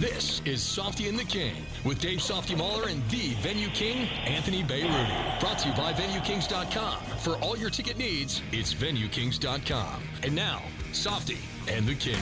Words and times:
This 0.00 0.40
is 0.46 0.62
Softy 0.62 1.08
and 1.08 1.18
the 1.18 1.24
King 1.24 1.54
with 1.84 2.00
Dave 2.00 2.22
Softy 2.22 2.54
Mahler 2.54 2.88
and 2.88 3.06
the 3.10 3.34
Venue 3.42 3.68
King, 3.68 4.08
Anthony 4.24 4.62
Beyrouti. 4.62 5.40
Brought 5.40 5.58
to 5.58 5.68
you 5.68 5.74
by 5.74 5.92
VenueKings.com. 5.92 6.96
For 7.18 7.36
all 7.44 7.54
your 7.54 7.68
ticket 7.68 7.98
needs, 7.98 8.40
it's 8.50 8.72
VenueKings.com. 8.72 10.02
And 10.22 10.34
now, 10.34 10.62
Softy 10.92 11.36
and 11.68 11.86
the 11.86 11.94
King. 11.94 12.16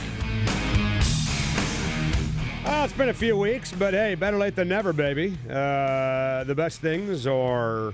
Oh, 2.65 2.83
it's 2.83 2.91
been 2.91 3.07
a 3.07 3.13
few 3.13 3.37
weeks, 3.37 3.71
but 3.71 3.93
hey, 3.93 4.13
better 4.13 4.37
late 4.37 4.57
than 4.57 4.67
never, 4.67 4.91
baby. 4.91 5.37
Uh, 5.49 6.43
the 6.43 6.55
best 6.57 6.81
things 6.81 7.25
are 7.25 7.93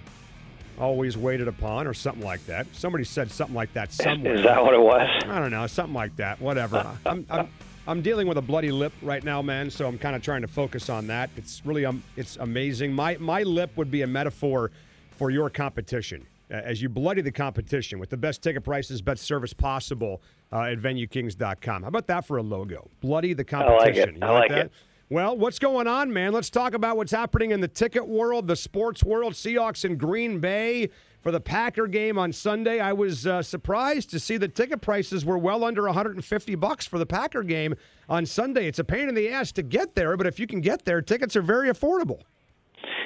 always 0.80 1.16
waited 1.16 1.48
upon, 1.48 1.86
or 1.86 1.94
something 1.94 2.26
like 2.26 2.44
that. 2.48 2.66
Somebody 2.73 3.04
said 3.04 3.30
something 3.30 3.56
like 3.56 3.72
that 3.73 3.94
somewhere. 3.94 4.34
Is 4.34 4.44
that 4.45 4.64
what 4.64 4.73
it 4.73 4.81
was? 4.81 5.08
I 5.26 5.38
don't 5.38 5.52
know, 5.52 5.67
something 5.67 5.94
like 5.94 6.16
that. 6.16 6.42
Whatever. 6.42 6.98
I'm, 7.06 7.23
I'm, 7.30 7.50
I'm 7.88 8.02
dealing 8.02 8.27
with 8.27 8.38
a 8.38 8.41
bloody 8.41 8.71
lip 8.71 8.94
right 9.02 9.23
now, 9.23 9.41
man. 9.41 9.70
So 9.70 9.88
I'm 9.88 9.98
kind 9.98 10.16
of 10.16 10.21
trying 10.21 10.41
to 10.41 10.48
focus 10.48 10.89
on 10.89 11.07
that. 11.07 11.30
It's 11.38 11.62
really, 11.66 11.85
um, 11.85 12.03
it's 12.16 12.38
amazing. 12.38 12.94
My 12.94 13.17
my 13.17 13.44
lip 13.44 13.72
would 13.75 13.92
be 13.92 14.02
a 14.02 14.08
metaphor 14.08 14.72
for 15.11 15.30
your 15.30 15.50
competition. 15.50 16.25
As 16.50 16.81
you 16.81 16.89
bloody 16.89 17.22
the 17.22 17.31
competition 17.31 17.97
with 17.97 18.09
the 18.09 18.17
best 18.17 18.44
ticket 18.44 18.64
prices, 18.64 19.02
best 19.02 19.23
service 19.23 19.53
possible 19.53 20.22
uh, 20.53 20.61
at 20.61 20.77
VenueKings.com. 20.77 21.81
How 21.81 21.88
about 21.88 22.05
that 22.08 22.25
for 22.25 22.38
a 22.38 22.44
logo? 22.44 22.88
Bloody 23.02 23.33
the 23.33 23.44
competition. 23.44 23.77
I 23.81 23.86
like 23.86 23.95
it. 23.95 24.16
You 24.16 24.22
I 24.22 24.31
like 24.31 24.49
that? 24.49 24.66
it. 24.67 24.72
Well, 25.09 25.38
what's 25.38 25.59
going 25.59 25.88
on, 25.88 26.11
man? 26.14 26.33
Let's 26.33 26.49
talk 26.49 26.73
about 26.73 26.97
what's 26.97 27.11
happening 27.11 27.52
in 27.52 27.61
the 27.61 27.67
ticket 27.67 28.08
world, 28.08 28.47
the 28.47 28.55
sports 28.55 29.03
world. 29.03 29.33
Seahawks 29.33 29.86
in 29.86 29.97
Green 29.97 30.39
Bay 30.39 30.89
for 31.26 31.31
the 31.31 31.42
Packer 31.42 31.88
game 31.88 32.20
on 32.20 32.31
Sunday. 32.31 32.80
I 32.80 32.94
was 32.94 33.26
uh, 33.26 33.42
surprised 33.42 34.12
to 34.12 34.20
see 34.20 34.38
the 34.38 34.48
ticket 34.48 34.81
prices 34.81 35.26
were 35.26 35.40
well 35.40 35.64
under 35.64 35.82
150 35.86 36.54
bucks 36.54 36.86
for 36.86 37.00
the 37.00 37.06
Packer 37.08 37.42
game 37.42 37.73
on 38.08 38.28
Sunday. 38.28 38.67
It's 38.67 38.78
a 38.78 38.84
pain 38.84 39.09
in 39.09 39.16
the 39.16 39.30
ass 39.30 39.52
to 39.54 39.64
get 39.64 39.95
there, 39.95 40.17
but 40.17 40.28
if 40.28 40.40
you 40.40 40.45
can 40.45 40.62
get 40.62 40.86
there, 40.86 41.02
tickets 41.02 41.36
are 41.36 41.42
very 41.42 41.67
affordable. 41.67 42.22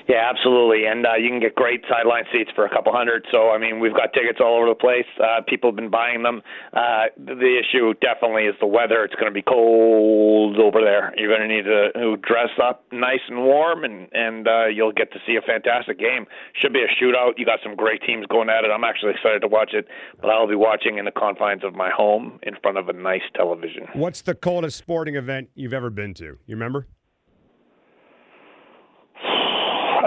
Yeah, 0.09 0.27
absolutely. 0.27 0.85
And 0.85 1.05
uh, 1.05 1.15
you 1.21 1.29
can 1.29 1.39
get 1.39 1.53
great 1.53 1.83
sideline 1.87 2.23
seats 2.33 2.49
for 2.55 2.65
a 2.65 2.69
couple 2.69 2.91
hundred. 2.91 3.27
So, 3.31 3.51
I 3.51 3.59
mean, 3.59 3.79
we've 3.79 3.93
got 3.93 4.11
tickets 4.11 4.39
all 4.41 4.57
over 4.57 4.67
the 4.67 4.73
place. 4.73 5.05
Uh, 5.21 5.41
people 5.47 5.69
have 5.69 5.75
been 5.75 5.91
buying 5.91 6.23
them. 6.23 6.41
Uh, 6.73 7.13
the- 7.15 7.59
issue 7.59 7.93
definitely 7.95 8.43
is 8.43 8.55
the 8.61 8.67
weather. 8.67 9.03
It's 9.03 9.15
going 9.15 9.27
to 9.27 9.33
be 9.33 9.41
cold 9.41 10.57
over 10.57 10.81
there. 10.81 11.13
You're 11.17 11.35
going 11.35 11.47
to 11.47 11.53
need 11.53 11.65
to 11.65 12.17
dress 12.17 12.49
up 12.61 12.85
nice 12.91 13.19
and 13.27 13.43
warm, 13.43 13.83
and 13.83 14.07
and 14.13 14.47
uh, 14.47 14.67
you'll 14.67 14.93
get 14.93 15.11
to 15.13 15.19
see 15.27 15.35
a 15.35 15.41
fantastic 15.41 15.99
game. 15.99 16.25
Should 16.53 16.73
be 16.73 16.81
a 16.81 16.87
shootout. 16.87 17.33
You 17.37 17.45
got 17.45 17.59
some 17.63 17.75
great 17.75 18.01
teams 18.03 18.25
going 18.27 18.49
at 18.49 18.63
it. 18.63 18.71
I'm 18.71 18.83
actually 18.83 19.11
excited 19.11 19.41
to 19.41 19.47
watch 19.47 19.73
it, 19.73 19.87
but 20.21 20.29
I'll 20.29 20.47
be 20.47 20.55
watching 20.55 20.97
in 20.99 21.05
the 21.05 21.11
confines 21.11 21.63
of 21.63 21.75
my 21.75 21.89
home 21.89 22.39
in 22.43 22.55
front 22.61 22.77
of 22.77 22.87
a 22.87 22.93
nice 22.93 23.27
television. 23.35 23.87
What's 23.93 24.21
the 24.21 24.35
coldest 24.35 24.77
sporting 24.77 25.15
event 25.15 25.49
you've 25.55 25.73
ever 25.73 25.89
been 25.89 26.13
to? 26.15 26.25
You 26.25 26.55
remember? 26.55 26.87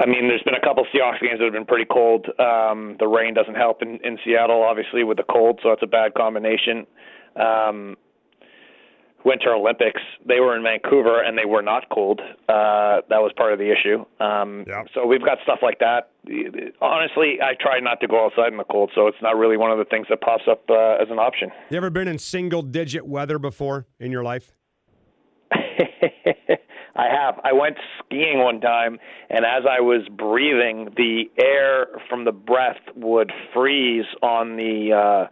I 0.01 0.07
mean, 0.07 0.29
there's 0.29 0.43
been 0.43 0.55
a 0.55 0.61
couple 0.61 0.85
Seahawks 0.95 1.21
games 1.21 1.39
that 1.39 1.45
have 1.45 1.53
been 1.53 1.67
pretty 1.67 1.87
cold. 1.91 2.27
Um, 2.39 2.97
the 2.98 3.07
rain 3.07 3.35
doesn't 3.35 3.55
help 3.55 3.83
in, 3.83 3.98
in 4.03 4.19
Seattle, 4.25 4.63
obviously, 4.63 5.05
with 5.05 5.19
the 5.19 5.25
cold, 5.25 5.61
so 5.63 5.70
it's 5.70 5.83
a 5.83 5.86
bad 5.86 6.14
combination. 6.14 6.86
Um, 7.36 7.97
Winter 9.25 9.55
Olympics, 9.55 10.01
they 10.27 10.41
were 10.41 10.57
in 10.57 10.64
Vancouver 10.64 11.23
and 11.23 11.39
they 11.39 11.45
were 11.45 11.63
not 11.63 11.89
cold. 11.91 12.20
Uh, 12.48 13.03
that 13.08 13.23
was 13.23 13.30
part 13.36 13.53
of 13.53 13.58
the 13.58 13.70
issue. 13.70 14.05
Um, 14.19 14.64
Yeah. 14.67 14.83
So 14.95 15.07
we've 15.07 15.25
got 15.25 15.39
stuff 15.45 15.61
like 15.63 15.79
that. 15.79 16.11
Honestly, 16.80 17.39
I 17.41 17.55
try 17.61 17.79
not 17.80 18.01
to 18.01 18.09
go 18.09 18.24
outside 18.27 18.51
in 18.51 18.59
the 18.59 18.64
cold, 18.64 18.91
so 18.95 19.07
it's 19.07 19.23
not 19.23 19.36
really 19.36 19.57
one 19.57 19.70
of 19.70 19.79
the 19.79 19.85
things 19.85 20.07
that 20.11 20.20
pops 20.20 20.45
up 20.51 20.64
uh, 20.69 20.97
as 21.01 21.09
an 21.11 21.19
option. 21.19 21.51
You 21.70 21.77
ever 21.77 21.91
been 21.91 22.09
in 22.09 22.19
single 22.19 22.63
digit 22.63 23.07
weather 23.07 23.39
before 23.39 23.86
in 24.01 24.11
your 24.11 24.24
life? 24.24 24.53
I 26.95 27.07
have. 27.08 27.41
I 27.45 27.53
went 27.53 27.77
skiing 28.05 28.39
one 28.41 28.61
time, 28.61 28.98
and 29.30 29.45
as 29.45 29.64
I 29.69 29.80
was 29.80 30.03
breathing, 30.11 30.89
the 30.97 31.25
air 31.42 31.86
from 32.08 32.25
the 32.25 32.33
breath 32.33 32.80
would 32.97 33.33
freeze 33.55 34.05
on 34.23 34.57
the 34.57 34.92
uh, 34.92 35.29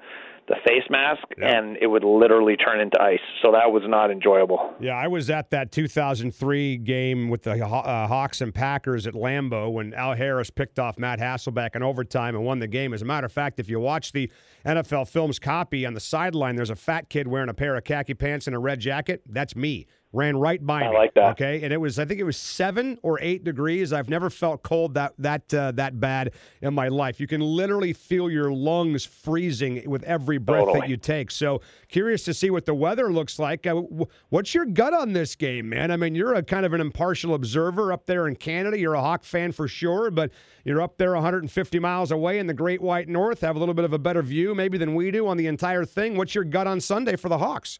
the 0.48 0.56
face 0.66 0.82
mask, 0.91 1.22
Yeah. 1.38 1.47
and 1.59 1.76
it 1.81 1.87
would 1.87 2.03
literally 2.03 2.56
turn 2.56 2.81
into 2.81 3.00
ice. 3.00 3.21
So 3.41 3.53
that 3.53 3.71
was 3.71 3.84
not 3.87 4.10
enjoyable. 4.10 4.75
Yeah, 4.81 4.94
I 4.97 5.06
was 5.06 5.31
at 5.31 5.50
that 5.50 5.71
2003 5.71 6.76
game 6.78 7.28
with 7.28 7.43
the 7.44 7.53
uh, 7.65 8.09
Hawks 8.09 8.41
and 8.41 8.53
Packers 8.53 9.06
at 9.06 9.15
Lambeau 9.15 9.71
when 9.72 9.94
Al 9.94 10.15
Harris 10.16 10.50
picked 10.50 10.81
off 10.81 10.98
Matt 10.98 11.21
Hasselbeck 11.21 11.77
in 11.77 11.84
overtime 11.84 12.34
and 12.34 12.44
won 12.44 12.59
the 12.59 12.66
game. 12.66 12.92
As 12.92 13.00
a 13.03 13.04
matter 13.04 13.27
of 13.27 13.32
fact, 13.32 13.60
if 13.60 13.69
you 13.71 13.78
watch 13.78 14.10
the 14.10 14.28
NFL 14.66 15.06
Films 15.09 15.38
copy 15.38 15.87
on 15.87 15.94
the 15.94 16.00
sideline, 16.00 16.56
there's 16.56 16.71
a 16.71 16.75
fat 16.77 17.09
kid 17.09 17.28
wearing 17.28 17.48
a 17.48 17.54
pair 17.54 17.77
of 17.77 17.84
khaki 17.84 18.15
pants 18.15 18.48
and 18.48 18.56
a 18.56 18.59
red 18.59 18.81
jacket. 18.81 19.22
That's 19.28 19.54
me. 19.54 19.87
Ran 20.12 20.37
right 20.37 20.65
by 20.65 20.82
I 20.82 20.91
me. 20.91 20.97
like 20.97 21.15
that. 21.15 21.31
Okay, 21.32 21.62
and 21.62 21.72
it 21.72 21.76
was 21.81 21.98
I 22.00 22.04
think 22.04 22.19
it 22.19 22.25
was 22.25 22.37
seven 22.37 22.98
or 23.03 23.21
eight 23.21 23.44
degrees. 23.44 23.93
I've 23.93 24.09
never 24.09 24.28
felt 24.28 24.65
cold 24.65 24.94
that 24.94 25.15
that 25.19 25.54
uh, 25.54 25.71
that 25.72 26.00
bad 26.00 26.32
in 26.62 26.75
my 26.75 26.88
life. 26.88 27.21
You 27.21 27.28
can 27.28 27.41
literally 27.41 27.93
feel 27.93 28.28
your 28.28 28.50
lungs 28.53 29.04
freezing 29.04 29.88
with 29.88 30.03
every 30.03 30.38
breath 30.38 30.66
that 30.75 30.88
you 30.88 30.97
take. 30.97 31.31
So 31.31 31.60
curious 31.88 32.25
to 32.25 32.34
see 32.34 32.50
what 32.50 32.66
the 32.66 32.75
weather 32.75 33.12
looks 33.12 33.38
like. 33.38 33.69
Uh, 33.69 33.76
wh- 33.76 34.32
what's 34.32 34.53
your 34.53 34.65
gut 34.66 34.93
on 34.93 35.12
this 35.12 35.37
game, 35.37 35.69
man? 35.69 35.93
I 35.93 35.97
mean, 35.97 36.16
you're 36.16 36.34
a 36.34 36.42
kind 36.42 36.66
of 36.66 36.72
an 36.72 36.81
impartial 36.81 37.34
observer 37.34 37.92
up 37.92 38.06
there 38.06 38.27
in 38.27 38.34
Canada. 38.34 38.77
You're 38.78 38.94
a 38.94 39.00
Hawk 39.00 39.22
fan 39.22 39.53
for 39.53 39.69
sure, 39.69 40.10
but 40.10 40.32
you're 40.65 40.82
up 40.82 40.98
there 40.98 41.12
150 41.15 41.78
miles 41.78 42.10
away 42.10 42.41
in 42.41 42.48
the 42.48 42.54
Great 42.54 42.82
White 42.82 43.09
North. 43.09 43.42
Have 43.42 43.54
a 43.54 43.60
little 43.60 43.75
bit 43.75 43.84
of 43.84 43.92
a 43.92 43.98
better 43.98 44.22
view, 44.22 44.56
maybe, 44.56 44.77
than 44.77 44.97
we 44.97 45.12
do 45.12 45.28
on 45.28 45.37
the 45.37 45.47
entire 45.47 45.84
thing. 45.84 46.16
What's 46.16 46.34
your 46.34 46.44
gut 46.44 46.66
on 46.66 46.81
Sunday 46.81 47.15
for 47.15 47.28
the 47.28 47.38
Hawks? 47.38 47.78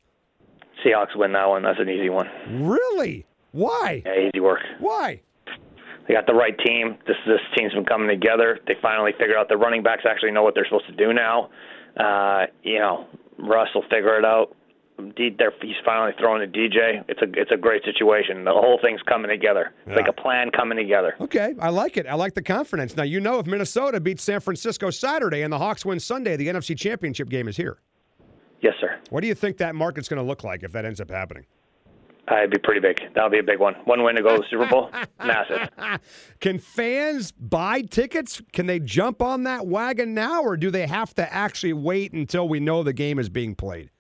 Seahawks 0.85 1.17
win 1.17 1.33
that 1.33 1.49
one. 1.49 1.63
That's 1.63 1.81
an 1.81 1.89
easy 1.89 2.09
one. 2.11 2.29
Really? 2.63 3.27
Why? 3.53 4.03
Yeah, 4.05 4.29
easy 4.29 4.41
work. 4.41 4.61
Why? 4.79 5.21
They 6.07 6.15
got 6.15 6.27
the 6.27 6.35
right 6.35 6.57
team. 6.65 6.97
This 7.07 7.17
this 7.27 7.41
team's 7.57 7.73
been 7.73 7.85
coming 7.85 8.09
together. 8.09 8.59
They 8.67 8.75
finally 8.83 9.13
figured 9.13 9.37
out 9.37 9.49
the 9.49 9.57
running 9.57 9.83
backs 9.83 10.03
actually 10.09 10.33
know 10.33 10.43
what 10.43 10.55
they're 10.55 10.65
supposed 10.65 10.87
to 10.87 10.97
do 10.97 11.13
now. 11.13 11.51
Uh, 11.97 12.47
you 12.63 12.79
know, 12.79 13.07
Russ 13.39 13.69
will 13.75 13.83
figure 13.83 14.19
it 14.19 14.25
out. 14.25 14.57
D, 15.17 15.35
he's 15.63 15.77
finally 15.85 16.13
throwing 16.19 16.41
to 16.41 16.59
DJ. 16.59 17.05
It's 17.09 17.23
a 17.23 17.27
it's 17.41 17.51
a 17.53 17.57
great 17.57 17.85
situation. 17.85 18.45
The 18.45 18.53
whole 18.53 18.79
thing's 18.83 19.01
coming 19.03 19.31
together. 19.31 19.73
It's 19.87 19.97
like 19.97 20.09
a 20.09 20.13
plan 20.13 20.51
coming 20.51 20.77
together. 20.77 21.15
Okay, 21.21 21.55
I 21.59 21.71
like 21.71 21.97
it. 21.97 22.07
I 22.07 22.15
like 22.15 22.35
the 22.35 22.43
confidence. 22.43 22.97
Now, 22.97 23.05
you 23.05 23.21
know, 23.21 23.39
if 23.39 23.47
Minnesota 23.47 24.01
beats 24.01 24.23
San 24.23 24.41
Francisco 24.41 24.91
Saturday 24.91 25.43
and 25.43 25.53
the 25.53 25.59
Hawks 25.59 25.85
win 25.85 26.01
Sunday, 26.01 26.37
the 26.37 26.49
NFC 26.49 26.77
Championship 26.77 27.29
game 27.29 27.49
is 27.49 27.57
here. 27.57 27.79
Yes, 28.61 28.75
sir. 28.81 28.90
What 29.11 29.21
do 29.21 29.27
you 29.29 29.35
think 29.35 29.59
that 29.59 29.75
market's 29.75 30.09
going 30.09 30.23
to 30.23 30.27
look 30.27 30.45
like 30.45 30.63
if 30.63 30.73
that 30.73 30.85
ends 30.85 31.01
up 31.01 31.11
happening? 31.11 31.45
Uh, 32.31 32.37
it'd 32.37 32.51
be 32.51 32.59
pretty 32.59 32.81
big. 32.81 33.01
That'll 33.15 33.31
be 33.31 33.41
a 33.41 33.43
big 33.43 33.59
one. 33.59 33.75
One 33.85 34.05
win 34.05 34.15
to 34.15 34.23
go 34.23 34.37
to 34.37 34.43
the 34.43 34.49
Super 34.49 34.67
Bowl. 34.67 34.91
Massive. 35.19 35.69
Can 36.41 36.59
fans 36.59 37.33
buy 37.33 37.83
tickets? 37.83 38.41
Can 38.53 38.67
they 38.67 38.79
jump 38.79 39.21
on 39.21 39.43
that 39.45 39.67
wagon 39.67 40.15
now, 40.15 40.43
or 40.43 40.57
do 40.57 40.71
they 40.71 40.87
have 40.87 41.13
to 41.15 41.33
actually 41.33 41.73
wait 41.73 42.13
until 42.13 42.49
we 42.49 42.61
know 42.61 42.85
the 42.85 42.93
game 42.93 43.19
is 43.19 43.29
being 43.29 43.57
played? 43.57 43.91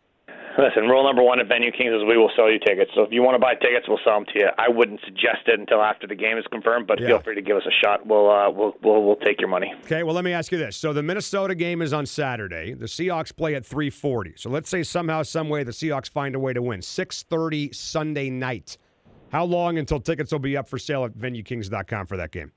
Listen, 0.60 0.88
rule 0.88 1.02
number 1.04 1.22
one 1.22 1.40
at 1.40 1.48
Venue 1.48 1.72
Kings 1.72 1.92
is 1.94 2.02
we 2.06 2.18
will 2.18 2.30
sell 2.36 2.50
you 2.50 2.58
tickets. 2.58 2.90
So 2.94 3.02
if 3.02 3.10
you 3.12 3.22
want 3.22 3.34
to 3.34 3.38
buy 3.38 3.54
tickets, 3.54 3.86
we'll 3.88 3.98
sell 4.04 4.14
them 4.20 4.26
to 4.34 4.38
you. 4.40 4.48
I 4.58 4.68
wouldn't 4.68 5.00
suggest 5.06 5.46
it 5.46 5.58
until 5.58 5.80
after 5.80 6.06
the 6.06 6.14
game 6.14 6.36
is 6.36 6.44
confirmed, 6.52 6.86
but 6.86 7.00
Yeah. 7.00 7.06
feel 7.08 7.20
free 7.22 7.34
to 7.36 7.40
give 7.40 7.56
us 7.56 7.62
a 7.66 7.70
shot. 7.82 8.04
We'll 8.06 8.30
uh, 8.30 8.50
we'll 8.50 8.76
we'll 8.82 9.02
we'll 9.02 9.16
take 9.16 9.40
your 9.40 9.48
money. 9.48 9.72
Okay, 9.84 10.02
well, 10.02 10.14
let 10.14 10.24
me 10.24 10.32
ask 10.34 10.52
you 10.52 10.58
this. 10.58 10.76
So 10.76 10.92
the 10.92 11.02
Minnesota 11.02 11.54
game 11.54 11.80
is 11.80 11.92
on 11.94 12.04
Saturday. 12.04 12.74
The 12.74 12.86
Seahawks 12.86 13.34
play 13.34 13.54
at 13.54 13.64
340. 13.64 14.34
So 14.36 14.50
let's 14.50 14.68
say 14.68 14.82
somehow, 14.82 15.22
some 15.22 15.48
way, 15.48 15.62
the 15.64 15.72
Seahawks 15.72 16.10
find 16.10 16.34
a 16.34 16.38
way 16.38 16.52
to 16.52 16.60
win. 16.60 16.82
630 16.82 17.72
Sunday 17.72 18.28
night. 18.28 18.76
How 19.32 19.44
long 19.44 19.78
until 19.78 20.00
tickets 20.00 20.30
will 20.32 20.40
be 20.40 20.56
up 20.56 20.68
for 20.68 20.78
sale 20.78 21.04
at 21.04 21.12
VenueKings.com 21.12 22.06
for 22.06 22.16
that 22.18 22.32
game? 22.32 22.52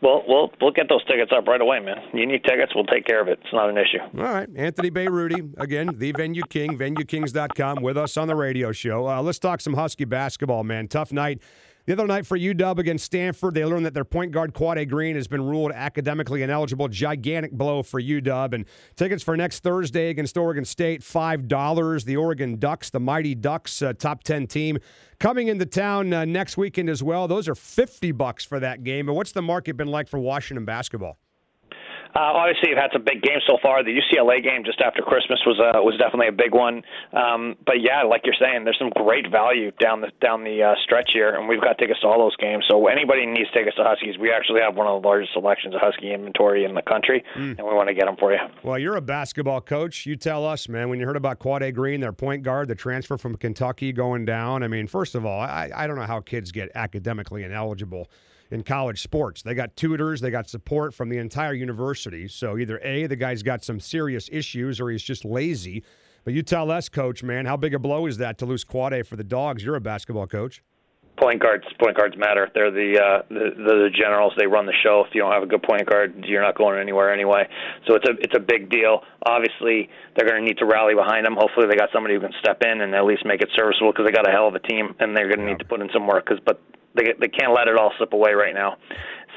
Well, 0.00 0.22
we'll 0.28 0.52
we'll 0.60 0.70
get 0.70 0.88
those 0.88 1.04
tickets 1.04 1.32
up 1.36 1.46
right 1.46 1.60
away, 1.60 1.80
man. 1.80 1.96
You 2.12 2.26
need 2.26 2.44
tickets, 2.44 2.72
we'll 2.74 2.84
take 2.84 3.04
care 3.04 3.20
of 3.20 3.28
it. 3.28 3.38
It's 3.42 3.52
not 3.52 3.68
an 3.68 3.76
issue. 3.76 3.98
All 4.16 4.32
right. 4.32 4.48
Anthony 4.56 4.90
Beyrouti, 4.90 5.54
again, 5.58 5.90
the 5.96 6.12
Venue 6.12 6.42
King, 6.48 6.78
VenueKings.com, 6.78 7.82
with 7.82 7.96
us 7.96 8.16
on 8.16 8.28
the 8.28 8.36
radio 8.36 8.72
show. 8.72 9.08
Uh, 9.08 9.22
let's 9.22 9.38
talk 9.38 9.60
some 9.60 9.74
Husky 9.74 10.04
basketball, 10.04 10.64
man. 10.64 10.88
Tough 10.88 11.12
night 11.12 11.40
The 11.88 11.94
other 11.94 12.06
night 12.06 12.26
for 12.26 12.36
UW 12.36 12.80
against 12.80 13.06
Stanford, 13.06 13.54
they 13.54 13.64
learned 13.64 13.86
that 13.86 13.94
their 13.94 14.04
point 14.04 14.30
guard 14.30 14.52
Quade 14.52 14.90
Green 14.90 15.16
has 15.16 15.26
been 15.26 15.42
ruled 15.42 15.72
academically 15.72 16.42
ineligible. 16.42 16.86
Gigantic 16.86 17.50
blow 17.50 17.82
for 17.82 17.98
UW. 17.98 18.52
And 18.52 18.66
tickets 18.94 19.22
for 19.22 19.38
next 19.38 19.60
Thursday 19.60 20.10
against 20.10 20.36
Oregon 20.36 20.66
State, 20.66 21.00
$5. 21.00 22.04
The 22.04 22.16
Oregon 22.18 22.58
Ducks, 22.58 22.90
the 22.90 23.00
Mighty 23.00 23.34
Ducks, 23.34 23.80
uh, 23.80 23.94
top 23.94 24.22
10 24.22 24.48
team, 24.48 24.76
coming 25.18 25.48
into 25.48 25.64
town 25.64 26.12
uh, 26.12 26.26
next 26.26 26.58
weekend 26.58 26.90
as 26.90 27.02
well. 27.02 27.26
Those 27.26 27.48
are 27.48 27.54
50 27.54 28.12
bucks 28.12 28.44
for 28.44 28.60
that 28.60 28.84
game. 28.84 29.08
And 29.08 29.16
what's 29.16 29.32
the 29.32 29.40
market 29.40 29.78
been 29.78 29.88
like 29.88 30.08
for 30.08 30.18
Washington 30.18 30.66
basketball? 30.66 31.16
Uh, 32.14 32.32
obviously, 32.34 32.70
you've 32.70 32.78
had 32.78 32.90
some 32.92 33.04
big 33.04 33.22
games 33.22 33.42
so 33.46 33.58
far. 33.60 33.84
The 33.84 33.92
UCLA 33.92 34.42
game 34.42 34.64
just 34.64 34.80
after 34.80 35.02
Christmas 35.02 35.38
was 35.46 35.60
uh, 35.60 35.82
was 35.82 35.96
definitely 35.98 36.28
a 36.28 36.36
big 36.36 36.54
one. 36.54 36.82
Um, 37.12 37.56
but 37.66 37.80
yeah, 37.80 38.02
like 38.02 38.22
you're 38.24 38.38
saying, 38.38 38.64
there's 38.64 38.78
some 38.78 38.90
great 38.96 39.30
value 39.30 39.70
down 39.80 40.00
the 40.00 40.10
down 40.20 40.44
the 40.44 40.62
uh, 40.62 40.74
stretch 40.84 41.10
here, 41.12 41.34
and 41.36 41.48
we've 41.48 41.60
got 41.60 41.78
tickets 41.78 42.00
to 42.00 42.06
all 42.06 42.18
those 42.18 42.36
games. 42.36 42.64
So 42.68 42.86
anybody 42.88 43.26
needs 43.26 43.50
tickets 43.52 43.76
to 43.76 43.84
Huskies, 43.84 44.18
we 44.18 44.32
actually 44.32 44.60
have 44.60 44.76
one 44.76 44.86
of 44.86 45.02
the 45.02 45.06
largest 45.06 45.32
selections 45.32 45.74
of 45.74 45.80
Husky 45.80 46.12
inventory 46.12 46.64
in 46.64 46.74
the 46.74 46.82
country, 46.82 47.24
mm. 47.36 47.56
and 47.56 47.66
we 47.66 47.74
want 47.74 47.88
to 47.88 47.94
get 47.94 48.06
them 48.06 48.16
for 48.16 48.32
you. 48.32 48.38
Well, 48.62 48.78
you're 48.78 48.96
a 48.96 49.00
basketball 49.00 49.60
coach. 49.60 50.06
You 50.06 50.16
tell 50.16 50.46
us, 50.46 50.68
man. 50.68 50.88
When 50.88 50.98
you 50.98 51.06
heard 51.06 51.16
about 51.16 51.38
Quade 51.38 51.74
Green, 51.74 52.00
their 52.00 52.12
point 52.12 52.42
guard, 52.42 52.68
the 52.68 52.74
transfer 52.74 53.16
from 53.16 53.36
Kentucky 53.36 53.92
going 53.92 54.24
down. 54.24 54.62
I 54.62 54.68
mean, 54.68 54.86
first 54.86 55.14
of 55.14 55.24
all, 55.24 55.40
I, 55.40 55.70
I 55.74 55.86
don't 55.86 55.96
know 55.96 56.02
how 56.06 56.20
kids 56.20 56.52
get 56.52 56.70
academically 56.74 57.44
ineligible 57.44 58.08
in 58.50 58.62
college 58.62 59.02
sports. 59.02 59.42
They 59.42 59.54
got 59.54 59.76
tutors, 59.76 60.20
they 60.20 60.30
got 60.30 60.48
support 60.48 60.94
from 60.94 61.08
the 61.08 61.18
entire 61.18 61.54
university. 61.54 62.28
So 62.28 62.58
either 62.58 62.78
A, 62.82 63.06
the 63.06 63.16
guy's 63.16 63.42
got 63.42 63.64
some 63.64 63.80
serious 63.80 64.28
issues 64.32 64.80
or 64.80 64.90
he's 64.90 65.02
just 65.02 65.24
lazy. 65.24 65.82
But 66.24 66.34
you 66.34 66.42
tell 66.42 66.70
us, 66.70 66.88
coach, 66.88 67.22
man, 67.22 67.46
how 67.46 67.56
big 67.56 67.74
a 67.74 67.78
blow 67.78 68.06
is 68.06 68.18
that 68.18 68.38
to 68.38 68.46
lose 68.46 68.64
Quade 68.64 69.06
for 69.06 69.16
the 69.16 69.24
dogs? 69.24 69.64
You're 69.64 69.76
a 69.76 69.80
basketball 69.80 70.26
coach. 70.26 70.62
Point 71.16 71.42
guards, 71.42 71.64
point 71.82 71.96
guards 71.96 72.16
matter. 72.16 72.48
They're 72.54 72.70
the, 72.70 72.94
uh, 72.94 73.22
the 73.28 73.50
the 73.56 73.90
generals. 73.90 74.34
They 74.38 74.46
run 74.46 74.66
the 74.66 74.76
show. 74.84 75.02
If 75.04 75.12
you 75.14 75.20
don't 75.20 75.32
have 75.32 75.42
a 75.42 75.46
good 75.46 75.64
point 75.64 75.84
guard, 75.84 76.14
you're 76.28 76.42
not 76.42 76.56
going 76.56 76.78
anywhere 76.78 77.12
anyway. 77.12 77.48
So 77.88 77.96
it's 77.96 78.08
a 78.08 78.12
it's 78.20 78.36
a 78.36 78.40
big 78.40 78.70
deal. 78.70 79.02
Obviously, 79.26 79.90
they're 80.14 80.28
going 80.28 80.40
to 80.40 80.46
need 80.46 80.58
to 80.58 80.66
rally 80.66 80.94
behind 80.94 81.26
them. 81.26 81.34
Hopefully, 81.36 81.66
they 81.68 81.74
got 81.74 81.88
somebody 81.92 82.14
who 82.14 82.20
can 82.20 82.30
step 82.38 82.62
in 82.62 82.82
and 82.82 82.94
at 82.94 83.04
least 83.04 83.26
make 83.26 83.42
it 83.42 83.48
serviceable 83.56 83.90
because 83.90 84.06
they 84.06 84.12
got 84.12 84.28
a 84.28 84.30
hell 84.30 84.46
of 84.46 84.54
a 84.54 84.60
team 84.60 84.94
and 85.00 85.16
they're 85.16 85.26
going 85.26 85.40
to 85.40 85.46
need 85.46 85.58
to 85.58 85.64
put 85.64 85.80
in 85.80 85.88
some 85.92 86.06
work. 86.06 86.24
Cause, 86.26 86.38
but 86.44 86.62
they 86.98 87.14
they 87.18 87.30
can't 87.30 87.54
let 87.54 87.68
it 87.68 87.78
all 87.78 87.92
slip 87.96 88.12
away 88.12 88.34
right 88.34 88.54
now. 88.54 88.76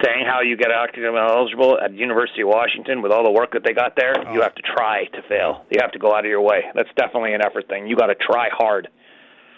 Saying 0.04 0.26
how 0.26 0.42
you 0.42 0.58
get 0.58 0.72
academically 0.72 1.22
eligible 1.22 1.78
at 1.78 1.94
University 1.94 2.42
of 2.42 2.50
Washington 2.50 3.02
with 3.02 3.12
all 3.12 3.24
the 3.24 3.32
work 3.32 3.54
that 3.54 3.62
they 3.64 3.74
got 3.74 3.96
there, 3.96 4.14
oh. 4.18 4.34
you 4.34 4.42
have 4.42 4.56
to 4.56 4.64
try 4.64 5.06
to 5.06 5.22
fail. 5.30 5.66
You 5.70 5.78
have 5.82 5.92
to 5.92 6.00
go 6.00 6.14
out 6.16 6.26
of 6.26 6.30
your 6.30 6.42
way. 6.42 6.64
That's 6.74 6.90
definitely 6.98 7.34
an 7.34 7.42
effort 7.46 7.68
thing. 7.68 7.86
You 7.86 7.96
got 7.96 8.08
to 8.08 8.16
try 8.16 8.50
hard. 8.50 8.88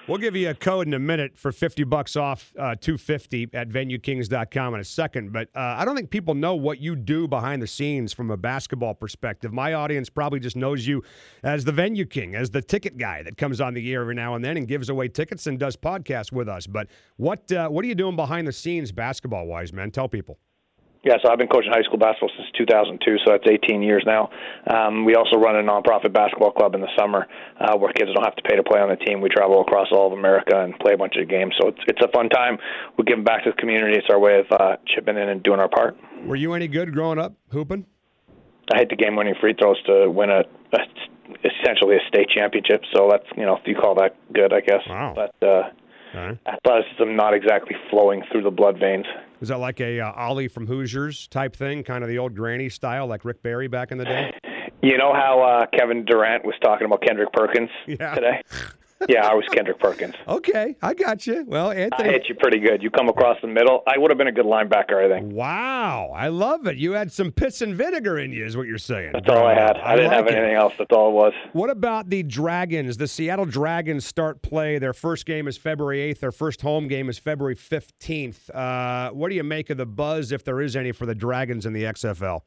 We'll 0.06 0.18
give 0.18 0.36
you 0.36 0.50
a 0.50 0.54
code 0.54 0.86
in 0.88 0.94
a 0.94 1.00
minute 1.00 1.38
for 1.38 1.54
50 1.54 1.86
bucks 1.86 2.18
off 2.18 2.54
uh, 2.60 2.76
250 2.76 3.48
at 3.54 3.70
venuekings.com 3.70 4.74
in 4.74 4.80
a 4.82 4.84
second. 4.84 5.32
But 5.32 5.48
uh, 5.56 5.76
I 5.78 5.86
don't 5.86 5.96
think 5.96 6.10
people 6.10 6.36
know 6.36 6.56
what 6.56 6.82
you 6.82 6.98
do 6.98 7.26
behind 7.26 7.62
the 7.62 7.68
scenes 7.68 8.12
from 8.12 8.30
a 8.30 8.36
basketball 8.36 8.96
perspective. 8.96 9.54
My 9.54 9.74
audience 9.76 10.10
probably 10.10 10.42
just 10.42 10.58
knows 10.58 10.86
you 10.86 11.04
as 11.42 11.64
the 11.64 11.72
Venue 11.72 12.06
King, 12.06 12.36
as 12.36 12.52
the 12.52 12.62
ticket 12.62 12.98
guy 12.98 13.24
that 13.24 13.38
comes 13.38 13.62
on 13.62 13.74
the 13.74 13.94
air 13.94 14.02
every 14.02 14.16
now 14.16 14.36
and 14.36 14.44
then 14.44 14.58
and 14.58 14.68
gives 14.68 14.90
away 14.90 15.08
tickets 15.08 15.48
and 15.48 15.58
does 15.58 15.78
podcasts 15.78 16.34
with 16.34 16.50
us. 16.50 16.68
But 16.68 16.90
what 17.16 17.50
uh, 17.54 17.70
what 17.70 17.86
are 17.86 17.88
you 17.88 17.96
doing 17.96 18.18
behind 18.18 18.46
the 18.46 18.54
scenes 18.54 18.92
basketball 18.92 19.48
wise, 19.48 19.72
man? 19.72 19.90
Tell 19.90 20.10
people. 20.10 20.38
Yeah, 21.04 21.16
so 21.22 21.30
I've 21.30 21.38
been 21.38 21.50
coaching 21.50 21.72
high 21.72 21.84
school 21.84 21.98
basketball 22.00 22.32
since 22.38 22.48
2002, 22.58 23.18
so 23.26 23.32
that's 23.32 23.44
18 23.44 23.84
years 23.84 24.04
now. 24.06 24.30
Um, 24.68 25.04
we 25.04 25.16
also 25.16 25.36
run 25.36 25.58
a 25.58 25.62
nonprofit 25.62 26.14
basketball 26.14 26.52
club 26.52 26.76
in 26.76 26.82
the 26.82 26.88
summer 26.98 27.28
uh, 27.60 27.76
where 27.78 27.92
kids 27.92 28.10
don't 28.16 28.24
have 28.24 28.38
to 28.38 28.44
pay 28.44 28.56
to 28.56 28.64
play 28.64 28.80
on 28.80 28.88
the 28.88 28.96
team. 28.96 29.20
We 29.20 29.28
travel 29.28 29.60
across 29.60 29.88
all 29.92 30.08
of 30.08 30.18
America 30.18 30.56
and 30.56 30.74
play 30.80 30.94
a 30.94 30.98
bunch 30.98 31.16
of 31.18 31.28
games, 31.28 31.56
so 31.60 31.68
it's 31.68 31.80
it's 31.88 32.02
a 32.02 32.08
fun 32.08 32.30
time. 32.30 32.58
We 32.98 33.04
give 33.04 33.22
back 33.26 33.44
to 33.44 33.52
the 33.52 33.58
community. 33.58 33.98
It's 33.98 34.08
our 34.10 34.20
way 34.20 34.40
of 34.40 34.46
uh, 34.50 34.78
chipping 34.88 35.18
in 35.18 35.28
and 35.28 35.44
doing 35.44 35.60
our 35.60 35.68
part. 35.68 35.98
Were 36.26 36.38
you 36.38 36.54
any 36.54 36.70
good 36.70 36.94
growing 36.94 37.20
up 37.20 37.34
hooping? 37.52 37.86
I 38.74 38.78
hit 38.80 38.90
the 38.90 38.96
game-winning 38.96 39.36
free 39.42 39.56
throws 39.60 39.82
to 39.84 40.10
win 40.10 40.30
a, 40.30 40.44
a 40.72 40.80
essentially 41.44 41.98
a 41.98 42.08
state 42.08 42.30
championship. 42.30 42.82
So 42.96 43.10
that's 43.12 43.26
you 43.36 43.46
know 43.46 43.58
if 43.58 43.68
you 43.68 43.76
call 43.76 43.96
that 43.96 44.16
good, 44.34 44.54
I 44.54 44.62
guess. 44.62 44.82
Wow. 44.88 45.14
But 45.16 45.46
uh, 45.46 45.70
right. 46.14 46.38
athleticism 46.48 47.16
not 47.16 47.34
exactly 47.34 47.76
flowing 47.90 48.24
through 48.32 48.44
the 48.44 48.52
blood 48.52 48.80
veins. 48.80 49.06
Was 49.44 49.50
that 49.50 49.60
like 49.60 49.81
a 49.81 50.00
uh, 50.00 50.10
Ollie 50.13 50.48
from 50.48 50.68
Hoosiers 50.68 51.28
type 51.28 51.54
thing, 51.54 51.84
kind 51.84 52.01
of 52.01 52.10
the 52.10 52.18
old 52.18 52.34
granny 52.34 52.69
style, 52.69 53.07
like 53.07 53.25
Rick 53.25 53.44
Barry 53.44 53.68
back 53.68 53.92
in 53.92 53.98
the 53.98 54.06
day? 54.06 54.31
You 54.81 54.98
know 54.98 55.12
how 55.12 55.42
uh, 55.42 55.66
Kevin 55.78 56.06
Durant 56.06 56.45
was 56.45 56.56
talking 56.62 56.86
about 56.86 57.01
Kendrick 57.01 57.34
Perkins 57.34 57.69
yeah. 57.86 58.16
today? 58.16 58.42
yeah, 59.10 59.28
I 59.28 59.34
was 59.34 59.46
Kendrick 59.52 59.80
Perkins. 59.80 60.16
Okay, 60.28 60.76
I 60.82 60.94
got 60.94 61.26
you. 61.28 61.46
Well, 61.48 61.72
Anthony, 61.72 62.10
I 62.10 62.12
hit 62.14 62.30
you 62.30 62.36
pretty 62.36 62.60
good. 62.60 62.82
You 62.82 62.90
come 62.90 63.10
across 63.10 63.38
the 63.42 63.48
middle. 63.48 63.84
I 63.88 63.98
would 63.98 64.12
have 64.12 64.18
been 64.18 64.28
a 64.28 64.32
good 64.32 64.46
linebacker, 64.46 65.04
I 65.04 65.10
think. 65.10 65.34
Wow, 65.34 66.12
I 66.16 66.28
love 66.30 66.68
it. 66.68 66.78
You 66.78 66.94
had 66.94 67.12
some 67.12 67.32
piss 67.32 67.62
and 67.62 67.76
vinegar 67.76 68.18
in 68.20 68.32
you, 68.32 68.46
is 68.46 68.56
what 68.58 68.68
you're 68.68 68.78
saying. 68.78 69.12
That's 69.14 69.30
all 69.30 69.46
I 69.46 69.54
had. 69.54 69.78
I, 69.78 69.94
I 69.94 69.96
didn't 69.96 70.12
like 70.12 70.18
have 70.18 70.28
anything 70.28 70.54
it. 70.54 70.58
else. 70.58 70.74
That's 70.78 70.92
all 70.92 71.10
it 71.10 71.14
was. 71.14 71.34
What 71.54 71.70
about 71.70 72.10
the 72.10 72.24
Dragons? 72.24 72.98
The 72.98 73.08
Seattle 73.08 73.46
Dragons 73.46 74.06
start 74.06 74.42
play. 74.42 74.80
Their 74.80 74.94
first 74.94 75.26
game 75.26 75.48
is 75.48 75.58
February 75.58 76.14
8th. 76.14 76.20
Their 76.20 76.32
first 76.32 76.62
home 76.62 76.88
game 76.88 77.10
is 77.10 77.18
February 77.20 77.56
15th. 77.56 78.50
Uh, 78.54 79.12
what 79.12 79.30
do 79.30 79.36
you 79.36 79.44
make 79.44 79.70
of 79.70 79.78
the 79.78 79.86
buzz, 79.86 80.32
if 80.32 80.44
there 80.44 80.62
is 80.62 80.76
any, 80.76 80.92
for 80.92 81.06
the 81.06 81.16
Dragons 81.16 81.66
in 81.66 81.74
the 81.74 81.84
XFL? 81.84 82.42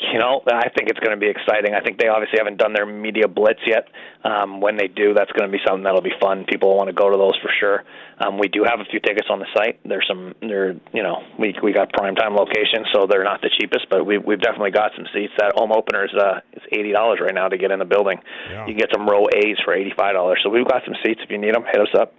You 0.00 0.18
know, 0.18 0.40
I 0.46 0.70
think 0.70 0.88
it's 0.88 1.00
going 1.00 1.16
to 1.16 1.20
be 1.20 1.28
exciting. 1.28 1.74
I 1.74 1.80
think 1.80 1.98
they 1.98 2.08
obviously 2.08 2.38
haven't 2.38 2.58
done 2.58 2.72
their 2.72 2.86
media 2.86 3.26
blitz 3.26 3.60
yet. 3.66 3.88
Um, 4.22 4.60
when 4.60 4.76
they 4.76 4.86
do, 4.86 5.14
that's 5.14 5.30
going 5.32 5.50
to 5.50 5.52
be 5.52 5.62
something 5.66 5.82
that'll 5.82 6.02
be 6.02 6.14
fun. 6.20 6.44
People 6.48 6.70
will 6.70 6.76
want 6.76 6.88
to 6.88 6.94
go 6.94 7.10
to 7.10 7.16
those 7.16 7.34
for 7.42 7.50
sure. 7.58 7.84
Um, 8.18 8.38
we 8.38 8.48
do 8.48 8.62
have 8.62 8.80
a 8.80 8.84
few 8.84 9.00
tickets 9.00 9.26
on 9.30 9.38
the 9.38 9.46
site. 9.54 9.80
There's 9.84 10.06
some, 10.06 10.34
they're, 10.40 10.74
you 10.92 11.02
know, 11.02 11.22
we 11.38 11.54
we 11.62 11.72
got 11.72 11.92
prime 11.92 12.14
time 12.14 12.34
locations, 12.34 12.86
so 12.92 13.06
they're 13.10 13.24
not 13.24 13.42
the 13.42 13.50
cheapest, 13.58 13.86
but 13.90 14.06
we 14.06 14.18
we've 14.18 14.40
definitely 14.40 14.70
got 14.72 14.92
some 14.96 15.06
seats. 15.14 15.32
That 15.38 15.52
home 15.54 15.72
opener 15.72 16.04
is 16.04 16.14
uh, 16.14 16.40
it's 16.52 16.66
eighty 16.72 16.92
dollars 16.92 17.18
right 17.22 17.34
now 17.34 17.48
to 17.48 17.58
get 17.58 17.70
in 17.70 17.78
the 17.78 17.84
building. 17.84 18.18
Yeah. 18.50 18.66
You 18.66 18.74
can 18.74 18.78
get 18.78 18.90
some 18.92 19.06
row 19.06 19.26
A's 19.34 19.58
for 19.64 19.74
eighty 19.74 19.92
five 19.96 20.14
dollars. 20.14 20.40
So 20.42 20.50
we've 20.50 20.66
got 20.66 20.82
some 20.84 20.94
seats. 21.04 21.20
If 21.22 21.30
you 21.30 21.38
need 21.38 21.54
them, 21.54 21.64
hit 21.70 21.80
us 21.80 21.94
up. 21.98 22.14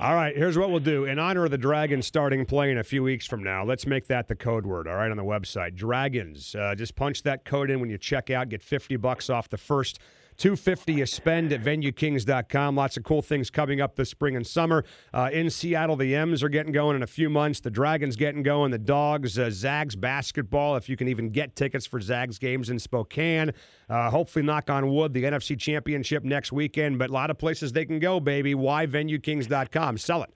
All 0.00 0.16
right, 0.16 0.36
here's 0.36 0.58
what 0.58 0.70
we'll 0.70 0.80
do. 0.80 1.04
In 1.04 1.20
honor 1.20 1.44
of 1.44 1.52
the 1.52 1.58
Dragons 1.58 2.04
starting 2.04 2.44
playing 2.44 2.78
a 2.78 2.82
few 2.82 3.04
weeks 3.04 3.26
from 3.26 3.44
now, 3.44 3.64
let's 3.64 3.86
make 3.86 4.08
that 4.08 4.26
the 4.26 4.34
code 4.34 4.66
word, 4.66 4.88
all 4.88 4.96
right, 4.96 5.08
on 5.08 5.16
the 5.16 5.22
website. 5.22 5.76
Dragons. 5.76 6.52
Uh, 6.56 6.74
just 6.74 6.96
punch 6.96 7.22
that 7.22 7.44
code 7.44 7.70
in 7.70 7.78
when 7.78 7.88
you 7.88 7.96
check 7.96 8.28
out, 8.28 8.48
get 8.48 8.60
50 8.60 8.96
bucks 8.96 9.30
off 9.30 9.48
the 9.48 9.56
first 9.56 10.00
250 10.36 10.94
you 10.94 11.06
spend 11.06 11.52
at 11.52 11.62
venuekings.com. 11.62 12.76
Lots 12.76 12.96
of 12.96 13.04
cool 13.04 13.22
things 13.22 13.50
coming 13.50 13.80
up 13.80 13.96
this 13.96 14.10
spring 14.10 14.36
and 14.36 14.46
summer. 14.46 14.84
Uh, 15.12 15.30
in 15.32 15.50
Seattle, 15.50 15.96
the 15.96 16.14
M's 16.14 16.42
are 16.42 16.48
getting 16.48 16.72
going 16.72 16.96
in 16.96 17.02
a 17.02 17.06
few 17.06 17.30
months. 17.30 17.60
The 17.60 17.70
Dragons 17.70 18.16
getting 18.16 18.42
going. 18.42 18.70
The 18.70 18.78
Dogs, 18.78 19.38
uh, 19.38 19.50
Zags 19.50 19.96
basketball, 19.96 20.76
if 20.76 20.88
you 20.88 20.96
can 20.96 21.08
even 21.08 21.30
get 21.30 21.56
tickets 21.56 21.86
for 21.86 22.00
Zags 22.00 22.38
games 22.38 22.70
in 22.70 22.78
Spokane. 22.78 23.52
Uh, 23.88 24.10
hopefully, 24.10 24.44
knock 24.44 24.70
on 24.70 24.90
wood, 24.90 25.12
the 25.12 25.24
NFC 25.24 25.58
Championship 25.58 26.24
next 26.24 26.52
weekend. 26.52 26.98
But 26.98 27.10
a 27.10 27.12
lot 27.12 27.30
of 27.30 27.38
places 27.38 27.72
they 27.72 27.84
can 27.84 27.98
go, 27.98 28.20
baby. 28.20 28.54
Why 28.54 28.86
venuekings.com? 28.86 29.98
Sell 29.98 30.22
it. 30.22 30.30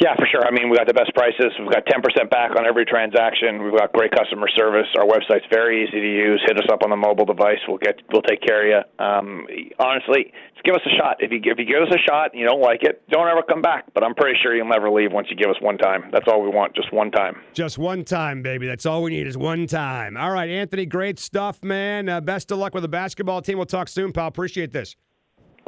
Yeah, 0.00 0.14
for 0.16 0.26
sure. 0.26 0.42
I 0.42 0.50
mean, 0.50 0.70
we 0.70 0.76
got 0.76 0.86
the 0.86 0.94
best 0.94 1.14
prices. 1.14 1.54
We've 1.58 1.70
got 1.70 1.86
10% 1.86 2.02
back 2.30 2.58
on 2.58 2.66
every 2.66 2.84
transaction. 2.84 3.62
We've 3.62 3.76
got 3.76 3.92
great 3.92 4.10
customer 4.10 4.48
service. 4.56 4.86
Our 4.98 5.06
website's 5.06 5.46
very 5.50 5.84
easy 5.86 6.00
to 6.00 6.10
use. 6.10 6.42
Hit 6.46 6.58
us 6.58 6.66
up 6.72 6.82
on 6.82 6.90
the 6.90 6.96
mobile 6.96 7.24
device. 7.24 7.58
We'll 7.68 7.78
get 7.78 8.02
we'll 8.12 8.22
take 8.22 8.42
care 8.42 8.66
of 8.66 8.68
you. 8.98 9.04
Um, 9.04 9.46
honestly, 9.78 10.32
just 10.54 10.64
give 10.64 10.74
us 10.74 10.82
a 10.86 10.94
shot. 10.98 11.18
If 11.20 11.30
you 11.30 11.38
if 11.44 11.58
you 11.58 11.64
give 11.64 11.82
us 11.82 11.94
a 11.94 12.02
shot 12.02 12.32
and 12.32 12.40
you 12.40 12.46
don't 12.46 12.60
like 12.60 12.82
it, 12.82 13.02
don't 13.08 13.28
ever 13.28 13.42
come 13.42 13.62
back. 13.62 13.86
But 13.94 14.02
I'm 14.02 14.14
pretty 14.14 14.38
sure 14.42 14.54
you'll 14.54 14.68
never 14.68 14.90
leave 14.90 15.12
once 15.12 15.28
you 15.30 15.36
give 15.36 15.50
us 15.50 15.60
one 15.60 15.78
time. 15.78 16.10
That's 16.12 16.26
all 16.26 16.42
we 16.42 16.48
want, 16.48 16.74
just 16.74 16.92
one 16.92 17.10
time. 17.10 17.36
Just 17.52 17.78
one 17.78 18.04
time, 18.04 18.42
baby. 18.42 18.66
That's 18.66 18.86
all 18.86 19.02
we 19.02 19.12
need 19.12 19.26
is 19.26 19.38
one 19.38 19.66
time. 19.66 20.16
All 20.16 20.30
right, 20.30 20.48
Anthony, 20.48 20.86
great 20.86 21.18
stuff, 21.18 21.62
man. 21.62 22.08
Uh, 22.08 22.20
best 22.20 22.50
of 22.50 22.58
luck 22.58 22.74
with 22.74 22.82
the 22.82 22.88
basketball 22.88 23.42
team. 23.42 23.58
We'll 23.58 23.66
talk 23.66 23.88
soon, 23.88 24.12
pal. 24.12 24.26
Appreciate 24.26 24.72
this. 24.72 24.96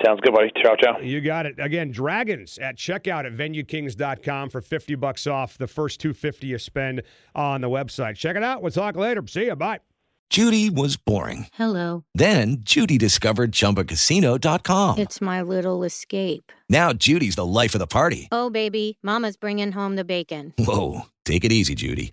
Sounds 0.04 0.20
good, 0.20 0.34
buddy. 0.34 0.50
Ciao, 0.62 0.74
ciao. 0.76 0.98
You 1.00 1.20
got 1.20 1.46
it. 1.46 1.56
Again, 1.58 1.90
Dragons 1.90 2.58
at 2.58 2.76
checkout 2.76 3.24
at 3.24 3.32
venuekings.com 3.32 4.50
for 4.50 4.60
50 4.60 4.94
bucks 4.96 5.26
off 5.26 5.56
the 5.58 5.66
first 5.66 6.00
250 6.00 6.46
you 6.46 6.58
spend 6.58 7.02
on 7.34 7.60
the 7.62 7.68
website. 7.68 8.16
Check 8.16 8.36
it 8.36 8.42
out. 8.42 8.62
We'll 8.62 8.70
talk 8.72 8.96
later. 8.96 9.22
See 9.26 9.46
you. 9.46 9.56
Bye. 9.56 9.80
Judy 10.28 10.68
was 10.70 10.96
boring. 10.96 11.46
Hello. 11.54 12.04
Then 12.14 12.56
Judy 12.60 12.98
discovered 12.98 13.52
chumbacasino.com. 13.52 14.98
It's 14.98 15.20
my 15.20 15.40
little 15.40 15.84
escape. 15.84 16.50
Now 16.68 16.92
Judy's 16.92 17.36
the 17.36 17.46
life 17.46 17.74
of 17.74 17.78
the 17.78 17.86
party. 17.86 18.28
Oh, 18.32 18.50
baby, 18.50 18.98
mama's 19.04 19.36
bringing 19.36 19.70
home 19.72 19.94
the 19.94 20.04
bacon. 20.04 20.52
Whoa, 20.58 21.02
take 21.24 21.44
it 21.44 21.52
easy, 21.52 21.76
Judy. 21.76 22.12